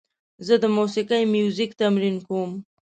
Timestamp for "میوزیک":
1.35-1.71